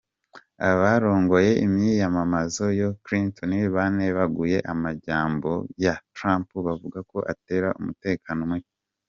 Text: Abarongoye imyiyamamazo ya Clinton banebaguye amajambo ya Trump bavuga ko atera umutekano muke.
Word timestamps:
Abarongoye 0.69 1.51
imyiyamamazo 1.65 2.65
ya 2.79 2.89
Clinton 3.05 3.51
banebaguye 3.75 4.57
amajambo 4.73 5.51
ya 5.85 5.93
Trump 6.15 6.47
bavuga 6.67 6.99
ko 7.11 7.17
atera 7.33 7.67
umutekano 7.79 8.41
muke. 8.51 8.71